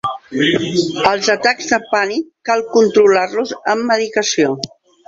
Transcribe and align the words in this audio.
Els 1.09 1.29
atacs 1.35 1.69
de 1.73 1.79
pànic 1.93 2.27
cal 2.51 2.67
controlar-los 2.79 3.57
amb 3.77 3.89
medicació. 3.93 4.61